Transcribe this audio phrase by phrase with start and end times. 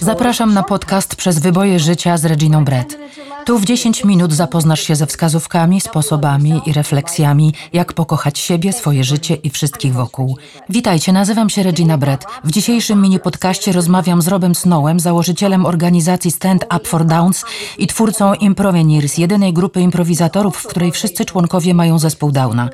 [0.00, 2.98] Zapraszam na podcast Przez wyboje życia z Reginą Brett.
[3.46, 9.04] Tu w 10 minut zapoznasz się ze wskazówkami, sposobami i refleksjami, jak pokochać siebie, swoje
[9.04, 10.36] życie i wszystkich wokół.
[10.68, 12.24] Witajcie, nazywam się Regina Brett.
[12.44, 17.44] W dzisiejszym mini podcaście rozmawiam z Robem Snowem, założycielem organizacji Stand Up for Downs
[17.78, 22.68] i twórcą Improveneers, jedynej grupy improwizatorów, w której wszyscy członkowie mają zespół Downa.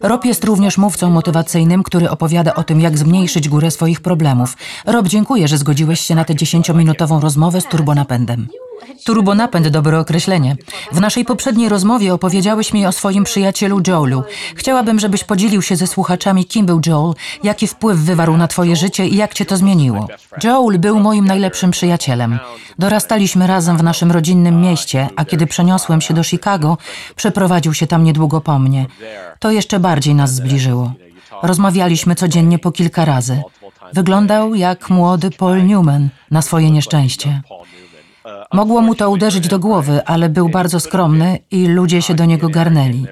[0.00, 4.56] Rob jest również mówcą motywacyjnym, który opowiada o tym, jak zmniejszyć górę swoich problemów.
[4.86, 8.48] Rob, dziękuję, że zgodziłeś się na tę 10-minutową rozmowę z turbonapędem.
[9.04, 10.56] Turbonapęd, dobre określenie.
[10.92, 14.22] W naszej poprzedniej rozmowie opowiedziałeś mi o swoim przyjacielu Joelu.
[14.54, 19.06] Chciałabym, żebyś podzielił się ze słuchaczami, kim był Joel, jaki wpływ wywarł na twoje życie
[19.06, 20.08] i jak cię to zmieniło.
[20.44, 22.38] Joel był moim najlepszym przyjacielem.
[22.78, 26.78] Dorastaliśmy razem w naszym rodzinnym mieście, a kiedy przeniosłem się do Chicago,
[27.16, 28.86] przeprowadził się tam niedługo po mnie.
[29.38, 30.92] To jeszcze bardziej nas zbliżyło.
[31.42, 33.42] Rozmawialiśmy codziennie po kilka razy.
[33.92, 37.42] Wyglądał jak młody Paul Newman na swoje nieszczęście.
[38.52, 42.48] Mogło mu to uderzyć do głowy, ale był bardzo skromny i ludzie się do niego
[42.48, 43.06] garnęli.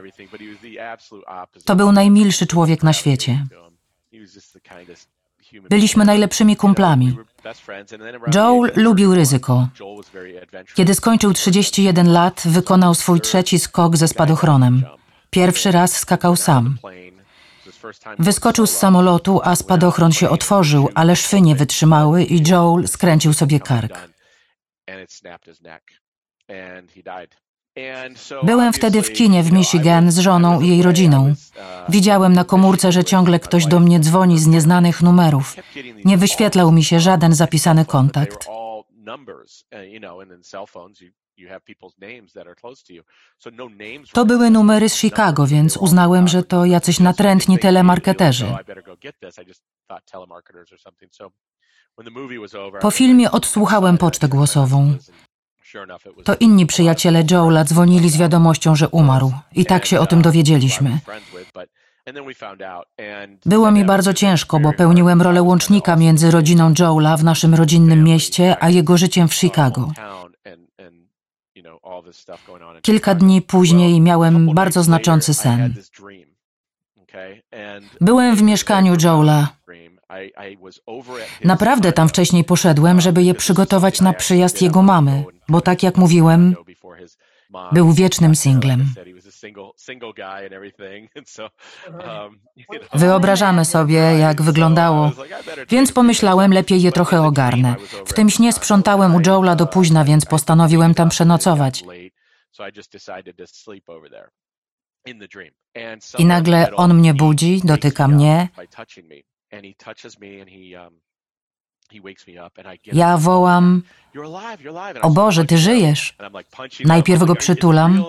[1.65, 3.47] To był najmilszy człowiek na świecie.
[5.71, 7.17] Byliśmy najlepszymi kumplami.
[8.35, 9.69] Joel lubił ryzyko.
[10.75, 14.83] Kiedy skończył 31 lat, wykonał swój trzeci skok ze spadochronem.
[15.31, 16.79] Pierwszy raz skakał sam.
[18.19, 23.61] Wyskoczył z samolotu, a spadochron się otworzył, ale szwy nie wytrzymały i Joel skręcił sobie
[23.61, 24.16] kark.
[28.43, 31.35] Byłem wtedy w kinie w Michigan z żoną i jej rodziną.
[31.89, 35.57] Widziałem na komórce, że ciągle ktoś do mnie dzwoni z nieznanych numerów.
[36.05, 38.49] Nie wyświetlał mi się żaden zapisany kontakt.
[44.13, 48.47] To były numery z Chicago, więc uznałem, że to jacyś natrętni telemarketerzy.
[52.81, 54.97] Po filmie odsłuchałem pocztę głosową.
[56.25, 59.33] To inni przyjaciele Joela dzwonili z wiadomością, że umarł.
[59.53, 60.99] I tak się o tym dowiedzieliśmy.
[63.47, 68.57] Było mi bardzo ciężko, bo pełniłem rolę łącznika między rodziną Joela w naszym rodzinnym mieście,
[68.61, 69.93] a jego życiem w Chicago.
[72.83, 75.75] Kilka dni później miałem bardzo znaczący sen.
[78.01, 79.49] Byłem w mieszkaniu Joela.
[81.45, 86.55] Naprawdę tam wcześniej poszedłem, żeby je przygotować na przyjazd jego mamy, bo tak jak mówiłem,
[87.73, 88.87] był wiecznym singlem.
[92.95, 95.13] Wyobrażamy sobie, jak wyglądało,
[95.69, 97.75] więc pomyślałem, lepiej je trochę ogarnę.
[98.07, 101.85] W tym śnie sprzątałem u Joela do późna, więc postanowiłem tam przenocować.
[106.19, 108.49] I nagle on mnie budzi, dotyka mnie.
[112.93, 113.83] Ja wołam:
[115.03, 116.17] O Boże, ty żyjesz.
[116.85, 118.05] Najpierw go przytulam,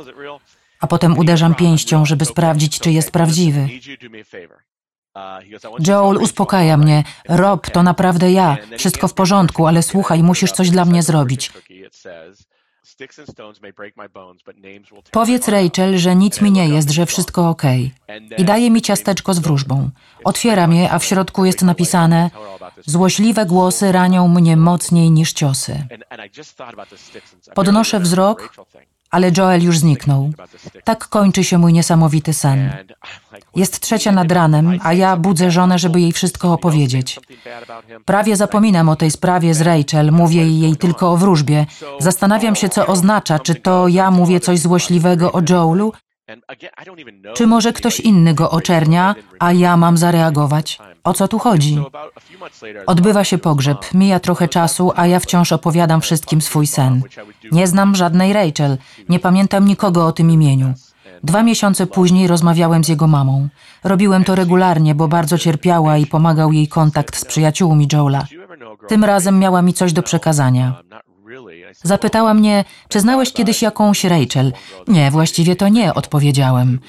[0.80, 3.70] a potem uderzam pięścią, żeby sprawdzić, czy jest prawdziwy.
[5.88, 7.04] Joel uspokaja mnie.
[7.30, 8.58] Rob, to naprawdę ja.
[8.78, 11.52] Wszystko w porządku, ale słuchaj, musisz coś dla mnie zrobić.
[15.12, 17.64] Powiedz Rachel, że nic mi nie jest, że wszystko ok.
[18.38, 19.90] I daje mi ciasteczko z wróżbą.
[20.24, 22.30] Otwieram je, a w środku jest napisane
[22.86, 25.88] Złośliwe głosy ranią mnie mocniej niż ciosy.
[27.56, 28.54] Podnoszę wzrok,
[29.12, 30.32] ale Joel już zniknął.
[30.84, 32.72] Tak kończy się mój niesamowity sen.
[33.56, 37.20] Jest trzecia nad ranem, a ja budzę żonę, żeby jej wszystko opowiedzieć.
[38.06, 41.66] Prawie zapominam o tej sprawie z Rachel, mówię jej tylko o wróżbie.
[42.00, 45.94] Zastanawiam się, co oznacza, czy to ja mówię coś złośliwego o Joelu,
[47.34, 50.80] czy może ktoś inny go oczernia, a ja mam zareagować?
[51.04, 51.84] O co tu chodzi?
[52.86, 57.02] Odbywa się pogrzeb, mija trochę czasu, a ja wciąż opowiadam wszystkim swój sen.
[57.52, 58.78] Nie znam żadnej Rachel,
[59.10, 60.74] nie pamiętam nikogo o tym imieniu.
[61.24, 63.48] Dwa miesiące później rozmawiałem z jego mamą.
[63.84, 68.26] Robiłem to regularnie, bo bardzo cierpiała i pomagał jej kontakt z przyjaciółmi Joela.
[68.88, 70.76] Tym razem miała mi coś do przekazania.
[71.84, 74.54] Zapytała mnie, czy znałeś kiedyś jakąś Rachel?
[74.88, 76.80] Nie, właściwie to nie, odpowiedziałem.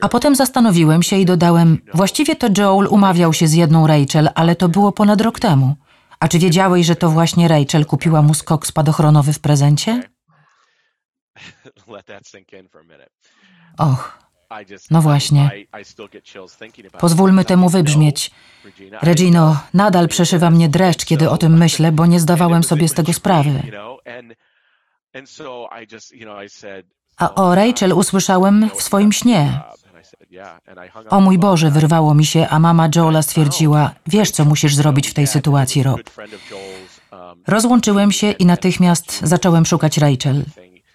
[0.00, 4.56] A potem zastanowiłem się i dodałem, właściwie to Joel umawiał się z jedną Rachel, ale
[4.56, 5.76] to było ponad rok temu.
[6.20, 10.02] A czy wiedziałeś, że to właśnie Rachel kupiła mu skok spadochronowy w prezencie?
[13.78, 14.18] Och,
[14.90, 15.50] no właśnie.
[16.98, 18.30] Pozwólmy temu wybrzmieć.
[19.02, 23.12] Regino, nadal przeszywa mnie dreszcz, kiedy o tym myślę, bo nie zdawałem sobie z tego
[23.12, 23.62] sprawy.
[27.16, 29.60] A o Rachel usłyszałem w swoim śnie.
[31.10, 35.14] O mój Boże, wyrwało mi się, a mama Joela stwierdziła, wiesz co musisz zrobić w
[35.14, 36.00] tej sytuacji, Rob.
[37.46, 40.44] Rozłączyłem się i natychmiast zacząłem szukać Rachel.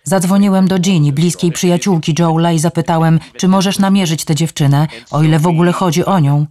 [0.09, 5.39] Zadzwoniłem do Ginny, bliskiej przyjaciółki Joela i zapytałem, czy możesz namierzyć tę dziewczynę, o ile
[5.39, 6.45] w ogóle chodzi o nią.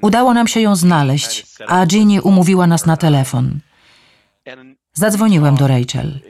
[0.00, 3.60] Udało nam się ją znaleźć, a Ginny umówiła nas na telefon.
[4.92, 6.20] Zadzwoniłem do Rachel.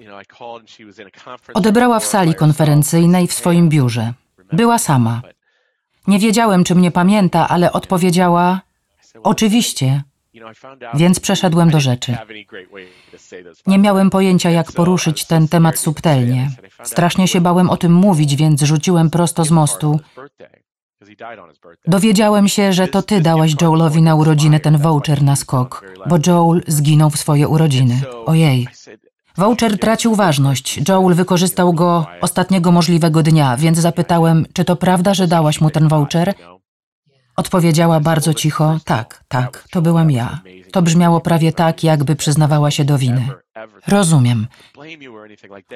[1.55, 4.12] Odebrała w sali konferencyjnej w swoim biurze.
[4.53, 5.23] Była sama.
[6.06, 8.61] Nie wiedziałem, czy mnie pamięta, ale odpowiedziała:
[9.23, 10.03] Oczywiście.
[10.94, 12.17] Więc przeszedłem do rzeczy.
[13.67, 16.50] Nie miałem pojęcia, jak poruszyć ten temat subtelnie.
[16.82, 20.00] Strasznie się bałem o tym mówić, więc rzuciłem prosto z mostu.
[21.87, 26.62] Dowiedziałem się, że to ty dałaś Joelowi na urodziny ten voucher na skok, bo Joel
[26.67, 28.00] zginął w swoje urodziny.
[28.27, 28.69] Ojej.
[29.37, 30.88] Voucher tracił ważność.
[30.88, 35.88] Joel wykorzystał go ostatniego możliwego dnia, więc zapytałem, czy to prawda, że dałaś mu ten
[35.88, 36.35] voucher?
[37.37, 40.41] Odpowiedziała bardzo cicho: Tak, tak, to byłam ja.
[40.73, 43.29] To brzmiało prawie tak, jakby przyznawała się do winy.
[43.86, 44.46] Rozumiem.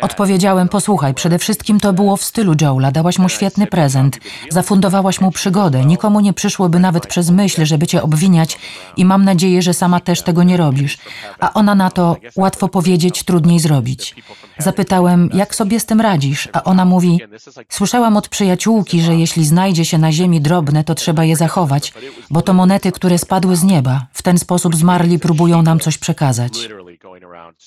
[0.00, 2.90] Odpowiedziałem: Posłuchaj, przede wszystkim to było w stylu Joela.
[2.90, 4.19] Dałaś mu świetny prezent,
[4.50, 5.84] zafundowałaś mu przygodę.
[5.84, 8.58] Nikomu nie przyszłoby nawet przez myśl, żeby cię obwiniać,
[8.96, 10.98] i mam nadzieję, że sama też tego nie robisz.
[11.40, 14.14] A ona na to łatwo powiedzieć, trudniej zrobić.
[14.58, 17.20] Zapytałem, jak sobie z tym radzisz, a ona mówi:
[17.69, 21.92] Słyszałam od przyjaciółki, że jeśli znajdzie się na ziemi drobne, to trzeba je zachować,
[22.31, 24.06] bo to monety, które spadły z nieba.
[24.12, 26.69] W ten sposób zmarli próbują nam coś przekazać.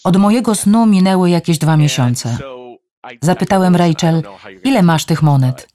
[0.03, 2.37] Od mojego snu minęły jakieś dwa miesiące.
[3.21, 4.23] Zapytałem Rachel,
[4.63, 5.67] ile masz tych monet?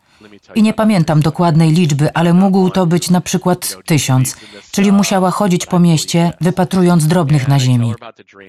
[0.54, 4.36] I nie pamiętam dokładnej liczby, ale mógł to być na przykład tysiąc,
[4.70, 7.94] czyli musiała chodzić po mieście, wypatrując drobnych na ziemi.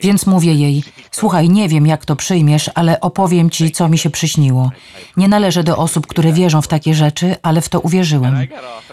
[0.01, 4.09] Więc mówię jej, słuchaj, nie wiem jak to przyjmiesz, ale opowiem ci, co mi się
[4.09, 4.71] przyśniło.
[5.17, 8.47] Nie należę do osób, które wierzą w takie rzeczy, ale w to uwierzyłem.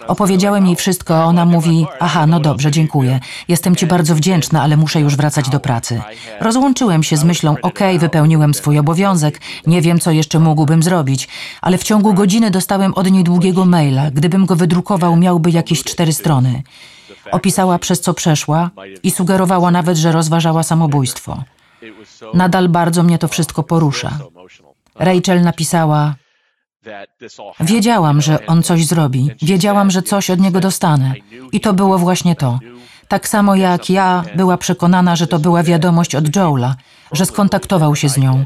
[0.08, 3.20] Opowiedziałem jej wszystko, a ona mówi, aha, no dobrze, dziękuję.
[3.48, 6.02] Jestem ci bardzo wdzięczna, ale muszę już wracać do pracy.
[6.40, 11.28] Rozłączyłem się z myślą, okay, wypełniłem swój obowiązek, nie wiem, co jeszcze mógłbym zrobić,
[11.60, 14.10] ale w ciągu godziny dostałem od niej długiego maila.
[14.10, 16.62] Gdybym go wydrukował, miałby jakieś cztery strony.
[17.32, 18.70] Opisała, przez co przeszła
[19.02, 21.44] i sugerowała nawet, że rozważała samobójstwo.
[22.34, 24.18] Nadal bardzo mnie to wszystko porusza.
[24.94, 26.14] Rachel napisała:
[27.60, 29.30] Wiedziałam, że on coś zrobi.
[29.42, 31.14] Wiedziałam, że coś od niego dostanę.
[31.52, 32.58] I to było właśnie to.
[33.08, 36.76] Tak samo jak ja była przekonana, że to była wiadomość od Joela,
[37.12, 38.44] że skontaktował się z nią.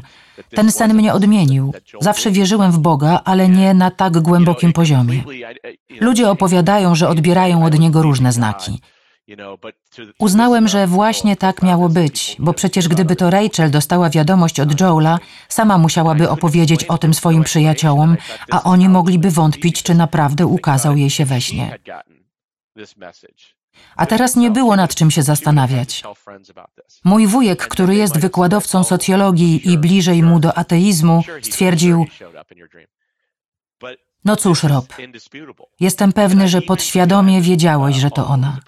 [0.55, 1.73] Ten sen mnie odmienił.
[2.01, 5.23] Zawsze wierzyłem w Boga, ale nie na tak głębokim poziomie.
[6.01, 8.81] Ludzie opowiadają, że odbierają od niego różne znaki.
[10.19, 15.19] Uznałem, że właśnie tak miało być, bo przecież gdyby to Rachel dostała wiadomość od Joela,
[15.49, 18.17] sama musiałaby opowiedzieć o tym swoim przyjaciołom,
[18.51, 21.79] a oni mogliby wątpić, czy naprawdę ukazał jej się we śnie.
[23.95, 26.03] A teraz nie było nad czym się zastanawiać.
[27.03, 32.05] Mój wujek, który jest wykładowcą socjologii i bliżej mu do ateizmu, stwierdził:
[34.25, 34.85] No cóż, Rob,
[35.79, 38.59] jestem pewny, że podświadomie wiedziałeś, że to ona.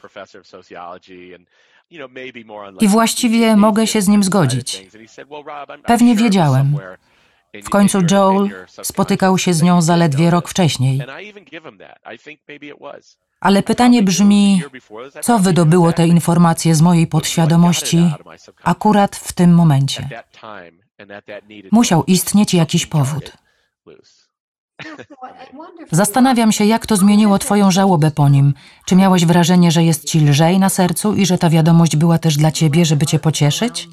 [2.82, 4.88] I właściwie mogę się z nim zgodzić.
[5.86, 6.78] Pewnie wiedziałem.
[7.64, 11.02] W końcu Joel spotykał się z nią zaledwie rok wcześniej.
[13.40, 14.62] Ale pytanie brzmi,
[15.22, 18.12] co wydobyło te informacje z mojej podświadomości
[18.64, 20.10] akurat w tym momencie?
[21.72, 23.38] Musiał istnieć jakiś powód.
[25.92, 28.54] Zastanawiam się, jak to zmieniło Twoją żałobę po nim.
[28.86, 32.38] Czy miałeś wrażenie, że jest Ci lżej na sercu i że ta wiadomość była też
[32.38, 33.90] dla Ciebie, żeby Cię pocieszyć?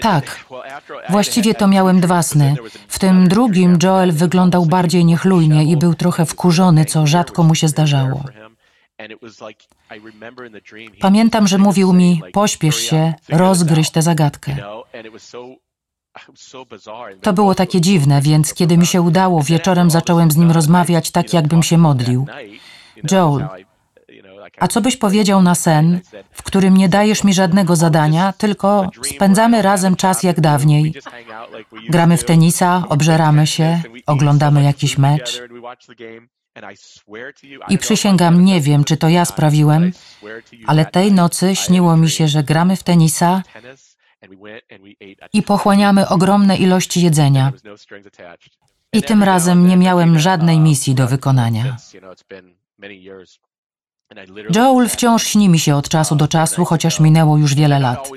[0.00, 0.44] Tak.
[1.08, 2.56] Właściwie to miałem dwa sny.
[2.88, 7.68] W tym drugim Joel wyglądał bardziej niechlujnie i był trochę wkurzony, co rzadko mu się
[7.68, 8.24] zdarzało.
[11.00, 14.56] Pamiętam, że mówił mi: pośpiesz się, rozgryź tę zagadkę.
[17.22, 21.32] To było takie dziwne, więc kiedy mi się udało, wieczorem zacząłem z nim rozmawiać tak,
[21.32, 22.26] jakbym się modlił.
[23.10, 23.48] Joel,
[24.60, 26.00] a co byś powiedział na sen,
[26.30, 30.94] w którym nie dajesz mi żadnego zadania, tylko spędzamy razem czas jak dawniej?
[31.88, 35.42] Gramy w tenisa, obżeramy się, oglądamy jakiś mecz.
[37.68, 39.92] I przysięgam, nie wiem, czy to ja sprawiłem,
[40.66, 43.42] ale tej nocy śniło mi się, że gramy w tenisa
[45.32, 47.52] i pochłaniamy ogromne ilości jedzenia.
[48.92, 51.76] I tym razem nie miałem żadnej misji do wykonania.
[54.54, 58.10] Joel wciąż śni mi się od czasu do czasu, chociaż minęło już wiele lat.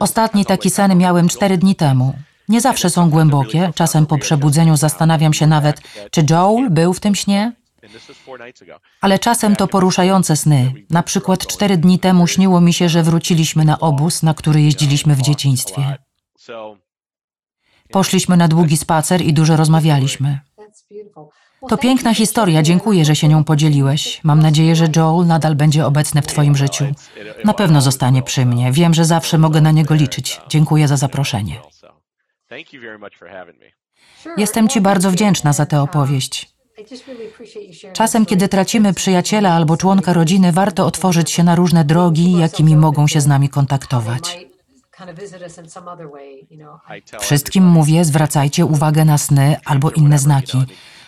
[0.00, 2.14] Ostatni taki sen miałem cztery dni temu.
[2.48, 5.80] Nie zawsze są głębokie, czasem po przebudzeniu zastanawiam się nawet,
[6.10, 7.52] czy Joel był w tym śnie?
[9.00, 10.72] Ale czasem to poruszające sny.
[10.90, 15.14] Na przykład cztery dni temu śniło mi się, że wróciliśmy na obóz, na który jeździliśmy
[15.14, 15.96] w dzieciństwie.
[17.90, 20.40] Poszliśmy na długi spacer i dużo rozmawialiśmy.
[21.68, 24.20] To piękna historia, dziękuję, że się nią podzieliłeś.
[24.22, 26.84] Mam nadzieję, że Joel nadal będzie obecny w Twoim życiu.
[27.44, 28.72] Na pewno zostanie przy mnie.
[28.72, 30.40] Wiem, że zawsze mogę na niego liczyć.
[30.48, 31.60] Dziękuję za zaproszenie.
[34.36, 36.48] Jestem Ci bardzo wdzięczna za tę opowieść.
[37.92, 43.06] Czasem, kiedy tracimy przyjaciela albo członka rodziny, warto otworzyć się na różne drogi, jakimi mogą
[43.06, 44.47] się z nami kontaktować.
[47.20, 50.58] Wszystkim mówię, zwracajcie uwagę na sny albo inne znaki.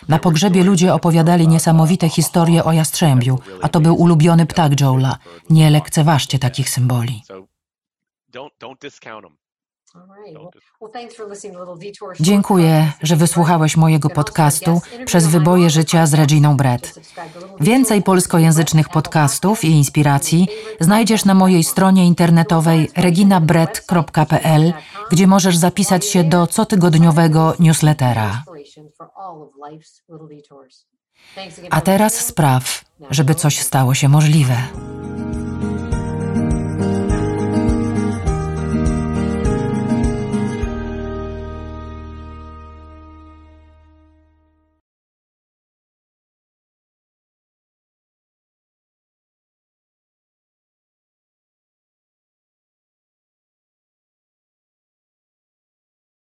[0.07, 5.17] Na pogrzebie ludzie opowiadali niesamowite historie o jastrzębiu, a to był ulubiony ptak Joela.
[5.49, 7.23] Nie lekceważcie takich symboli.
[12.19, 16.99] Dziękuję, że wysłuchałeś mojego podcastu przez wyboje życia z Reginą Brett.
[17.59, 20.47] Więcej polskojęzycznych podcastów i inspiracji
[20.79, 24.73] znajdziesz na mojej stronie internetowej reginabrett.pl,
[25.11, 28.43] gdzie możesz zapisać się do cotygodniowego newslettera.
[31.69, 34.57] A teraz spraw, żeby coś stało się możliwe.